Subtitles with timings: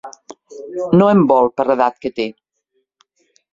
[1.01, 2.27] No em vol per l'edat que té.